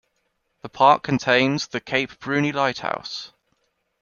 [0.63, 3.33] The park contains the Cape Bruny Lighthouse.